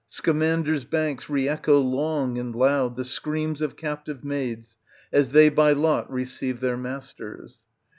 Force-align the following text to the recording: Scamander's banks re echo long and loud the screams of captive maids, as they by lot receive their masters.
Scamander's 0.07 0.83
banks 0.83 1.29
re 1.29 1.47
echo 1.47 1.79
long 1.79 2.39
and 2.39 2.55
loud 2.55 2.95
the 2.95 3.05
screams 3.05 3.61
of 3.61 3.77
captive 3.77 4.23
maids, 4.23 4.77
as 5.13 5.29
they 5.29 5.47
by 5.49 5.73
lot 5.73 6.11
receive 6.11 6.59
their 6.59 6.75
masters. 6.75 7.59